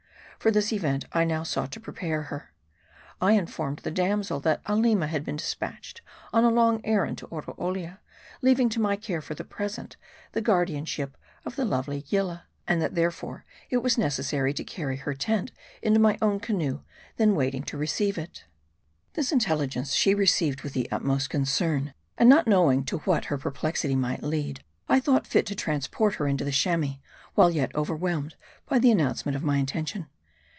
[0.41, 2.51] For this event I now sought to prepare her.
[3.21, 6.01] I informed the damsel that Aleema had been dispatched
[6.33, 7.99] on a long errand to Oroolia;
[8.41, 9.97] leaving to my care, for the present,
[10.31, 12.71] the guardianship of the lovely Yillah; HARD I.
[12.73, 15.51] 169 and that therefore, it was necessary to carry her tent
[15.83, 16.81] into my own canoe,
[17.17, 18.45] then waiting to receive it.
[19.13, 23.95] This intelligence she received with the utmost concern; and not knowing to what her perplexity
[23.95, 26.97] might lead, I thought fit to transport her into the Chamois,
[27.35, 28.33] while yet overwhelmed
[28.65, 30.07] by the announcement of my intention.